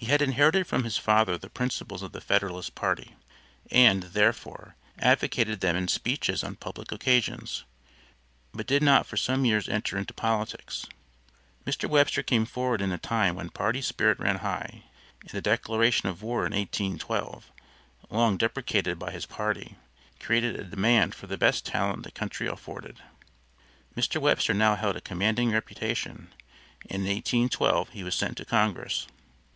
[0.00, 3.16] He had inherited from his father the principles of the Federalist party,
[3.70, 7.64] and, therefore, advocated them in speeches on public occasions,
[8.54, 10.86] but did not for some years enter into politics.
[11.66, 11.86] Mr.
[11.86, 14.84] Webster came forward in a time when party spirit ran high,
[15.20, 17.52] and the declaration of war in 1812,
[18.08, 19.76] long deprecated by his party,
[20.18, 23.02] created a demand for the best talent the country afforded.
[23.94, 24.18] Mr.
[24.18, 26.32] Webster now held a commanding reputation,
[26.88, 29.06] and in 1812 he was sent to Congress.